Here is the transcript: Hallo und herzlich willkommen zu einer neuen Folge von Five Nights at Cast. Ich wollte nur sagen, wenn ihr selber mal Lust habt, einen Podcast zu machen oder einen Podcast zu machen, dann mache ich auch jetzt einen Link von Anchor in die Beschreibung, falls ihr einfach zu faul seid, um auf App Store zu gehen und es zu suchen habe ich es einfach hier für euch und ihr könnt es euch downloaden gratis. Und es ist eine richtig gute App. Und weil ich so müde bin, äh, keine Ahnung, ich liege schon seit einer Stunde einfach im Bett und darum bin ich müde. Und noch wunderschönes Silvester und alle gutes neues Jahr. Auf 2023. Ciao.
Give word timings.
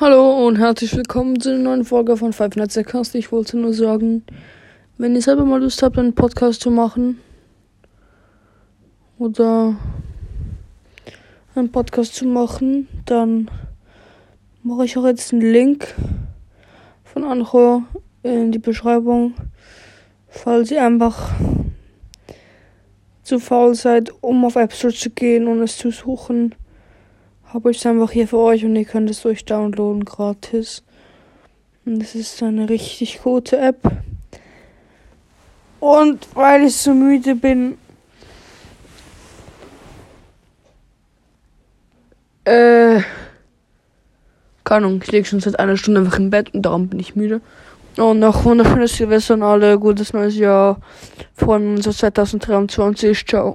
Hallo 0.00 0.46
und 0.46 0.56
herzlich 0.56 0.96
willkommen 0.96 1.38
zu 1.38 1.50
einer 1.50 1.58
neuen 1.58 1.84
Folge 1.84 2.16
von 2.16 2.32
Five 2.32 2.56
Nights 2.56 2.78
at 2.78 2.86
Cast. 2.86 3.14
Ich 3.16 3.30
wollte 3.32 3.58
nur 3.58 3.74
sagen, 3.74 4.24
wenn 4.96 5.14
ihr 5.14 5.20
selber 5.20 5.44
mal 5.44 5.60
Lust 5.60 5.82
habt, 5.82 5.98
einen 5.98 6.14
Podcast 6.14 6.62
zu 6.62 6.70
machen 6.70 7.20
oder 9.18 9.76
einen 11.54 11.70
Podcast 11.70 12.14
zu 12.14 12.24
machen, 12.24 12.88
dann 13.04 13.50
mache 14.62 14.86
ich 14.86 14.96
auch 14.96 15.04
jetzt 15.04 15.34
einen 15.34 15.42
Link 15.42 15.94
von 17.04 17.22
Anchor 17.24 17.82
in 18.22 18.52
die 18.52 18.58
Beschreibung, 18.58 19.34
falls 20.28 20.70
ihr 20.70 20.82
einfach 20.82 21.30
zu 23.22 23.38
faul 23.38 23.74
seid, 23.74 24.10
um 24.22 24.46
auf 24.46 24.56
App 24.56 24.72
Store 24.72 24.94
zu 24.94 25.10
gehen 25.10 25.46
und 25.46 25.60
es 25.60 25.76
zu 25.76 25.90
suchen 25.90 26.54
habe 27.52 27.70
ich 27.70 27.78
es 27.78 27.86
einfach 27.86 28.10
hier 28.10 28.28
für 28.28 28.38
euch 28.38 28.64
und 28.64 28.76
ihr 28.76 28.84
könnt 28.84 29.10
es 29.10 29.26
euch 29.26 29.44
downloaden 29.44 30.04
gratis. 30.04 30.82
Und 31.84 32.00
es 32.02 32.14
ist 32.14 32.42
eine 32.42 32.68
richtig 32.68 33.22
gute 33.22 33.58
App. 33.58 33.78
Und 35.80 36.28
weil 36.34 36.64
ich 36.64 36.76
so 36.76 36.94
müde 36.94 37.34
bin, 37.34 37.78
äh, 42.44 43.00
keine 44.62 44.86
Ahnung, 44.86 45.00
ich 45.02 45.10
liege 45.10 45.24
schon 45.24 45.40
seit 45.40 45.58
einer 45.58 45.76
Stunde 45.76 46.00
einfach 46.00 46.18
im 46.18 46.30
Bett 46.30 46.54
und 46.54 46.62
darum 46.62 46.88
bin 46.88 47.00
ich 47.00 47.16
müde. 47.16 47.40
Und 47.96 48.20
noch 48.20 48.44
wunderschönes 48.44 48.96
Silvester 48.96 49.34
und 49.34 49.42
alle 49.42 49.78
gutes 49.78 50.12
neues 50.12 50.36
Jahr. 50.36 50.80
Auf 51.40 51.96
2023. 51.96 53.26
Ciao. 53.26 53.48